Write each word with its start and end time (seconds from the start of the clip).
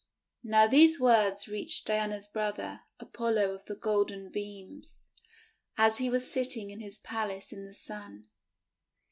Now 0.43 0.65
these 0.65 0.99
words 0.99 1.47
reached 1.47 1.85
Diana's 1.85 2.27
brother, 2.27 2.81
Apollo 2.99 3.51
of 3.53 3.65
the 3.65 3.75
Golden 3.75 4.31
Beams, 4.31 5.09
as 5.77 5.99
he 5.99 6.09
was 6.09 6.27
sitting 6.31 6.71
in 6.71 6.79
his 6.79 6.97
Palace 6.97 7.53
in 7.53 7.67
the 7.67 7.73
Sun. 7.75 8.25